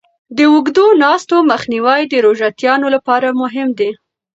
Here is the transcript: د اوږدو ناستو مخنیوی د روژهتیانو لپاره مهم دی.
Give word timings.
د 0.35 0.39
اوږدو 0.51 0.85
ناستو 1.03 1.37
مخنیوی 1.51 2.01
د 2.07 2.13
روژهتیانو 2.25 2.87
لپاره 2.95 3.27
مهم 3.41 3.69
دی. 3.79 3.89